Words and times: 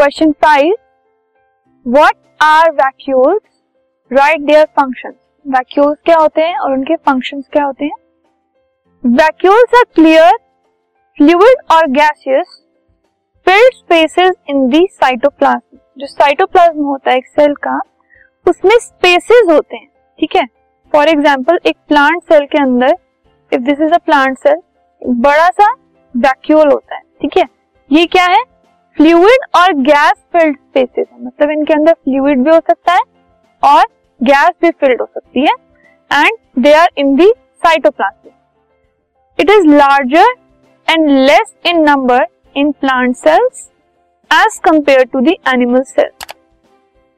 Question 0.00 0.30
five 0.42 0.74
what 1.86 2.14
are 2.42 2.70
vacuoles 2.72 3.40
right 4.10 4.40
there 4.40 4.64
function 4.78 5.12
vacuoles 5.46 5.96
क्या 6.04 6.16
होते 6.16 6.42
हैं 6.42 6.58
और 6.58 6.72
उनके 6.72 6.94
फ़ंक्शंस 6.96 7.48
क्या 7.52 7.64
होते 7.64 7.84
हैं? 7.84 7.96
वैक्यूल्स 9.04 9.74
आर 9.78 9.84
क्लियर 9.94 10.36
फ्लूइड 11.18 11.60
और 11.72 11.86
gaseous 11.90 12.56
filled 13.46 13.74
spaces 13.74 14.32
in 14.50 14.66
the 14.68 14.86
cytoplasm 14.92 15.78
जो 15.96 16.06
साइटोप्लाज्म 16.06 16.84
होता 16.84 17.10
है 17.10 17.16
एक 17.16 17.26
सेल 17.26 17.54
का, 17.54 17.78
उसमें 18.46 18.76
स्पेसेस 18.78 19.50
होते 19.50 19.76
हैं, 19.76 19.88
ठीक 20.18 20.36
है? 20.36 20.46
फॉर 20.92 21.08
एग्ज़ाम्पल 21.08 21.58
एक 21.66 21.76
प्लांट 21.88 22.22
सेल 22.22 22.46
के 22.46 22.62
अंदर 22.62 22.96
if 23.52 23.60
this 23.60 23.80
is 23.80 23.92
a 23.92 23.98
plant 23.98 24.38
cell 24.38 24.62
बड़ा 25.02 25.48
सा 25.50 25.72
वैक्यूल 26.14 26.72
होता 26.72 26.96
है, 26.96 27.02
ठीक 27.22 27.36
है? 27.38 27.44
ये 27.90 28.06
क्या 28.06 28.24
है? 28.26 28.42
फ्लूइड 28.96 29.44
और 29.56 29.72
गैस 29.82 30.12
फिल्ड 30.32 30.56
स्पेसेस 30.56 31.06
है। 31.12 31.24
मतलब 31.24 31.50
इनके 31.50 31.74
अंदर 31.74 31.92
फ्लूइड 31.94 32.42
भी 32.44 32.50
हो 32.50 32.58
सकता 32.60 32.92
है 32.92 33.00
और 33.62 33.84
गैस 34.20 34.50
भी 34.62 34.70
फिल्ड 34.70 35.00
हो 35.00 35.06
सकती 35.06 35.40
है। 35.40 35.54
And 36.10 36.62
they 36.62 36.72
are 36.74 36.88
in 36.98 37.14
the 37.16 37.30
cytoplasm 37.64 38.30
it 39.38 39.50
is 39.50 39.66
larger 39.68 40.34
and 40.88 41.08
less 41.10 41.54
in 41.66 41.82
number 41.82 42.26
in 42.56 42.70
plant 42.80 43.16
cells 43.16 43.68
as 44.30 44.58
compare 44.64 45.04
to 45.04 45.20
the 45.20 45.36
animal 45.48 45.82
cells 45.84 46.34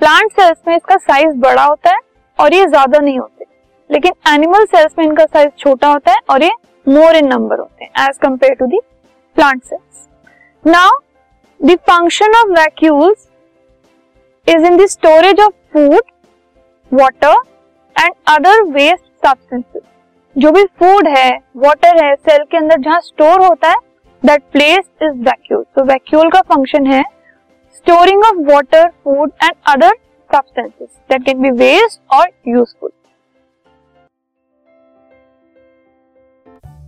plant 0.00 0.32
cells 0.32 0.58
में 0.68 0.74
इसका 0.76 0.96
साइज़ 0.98 1.36
बड़ा 1.40 1.64
होता 1.64 1.90
है 1.90 2.00
और 2.38 2.54
ये 2.54 2.66
ज़्यादा 2.66 2.98
नहीं 2.98 3.18
होते। 3.18 3.44
लेकिन 3.90 4.12
एनिमल 4.28 4.64
सेल्स 4.66 4.92
में 4.98 5.04
इनका 5.04 5.24
साइज़ 5.26 5.50
छोटा 5.58 5.88
होता 5.88 6.12
है 6.12 6.18
और 6.30 6.42
ये 6.42 6.50
मोर 6.86 7.16
इन 7.16 7.28
नंबर 7.28 7.58
होते 7.58 7.84
हैं 7.84 8.08
as 8.08 8.18
compare 8.22 8.54
to 8.54 8.66
the 8.66 8.80
plant 9.36 9.62
cells 9.64 10.06
now 10.64 10.98
function 11.60 12.34
of 12.34 12.50
vacuoles 12.50 13.28
is 14.46 14.66
in 14.66 14.76
the 14.76 14.86
storage 14.86 15.40
of 15.40 15.52
food 15.72 16.00
water 16.92 17.34
and 17.96 18.12
other 18.28 18.62
waste 18.70 19.04
substances 19.26 19.82
जो 20.36 20.50
भी 20.52 20.64
फ़ूड 20.80 21.08
है 21.08 21.30
वाटर 21.58 22.04
है 22.04 22.14
सेल 22.16 22.44
के 22.44 22.56
अंदर 22.56 22.80
जहाँ 22.80 23.00
स्टोर 23.00 23.44
होता 23.44 23.68
है 23.68 23.76
दैट 24.22 24.42
प्लेस 24.52 24.88
इज़ 25.02 25.22
वैक्यूल 25.24 25.64
तो 25.76 25.84
वैक्यूल 25.84 26.30
का 26.30 26.40
फ़ंक्शन 26.54 26.86
है 26.86 27.02
storing 27.76 28.24
of 28.24 28.38
water 28.52 28.88
food 29.04 29.30
and 29.44 29.52
other 29.68 29.94
substances 30.30 30.88
that 31.10 31.24
can 31.26 31.42
be 31.42 31.50
waste 31.58 32.00
और 32.12 32.28
useful 32.48 32.90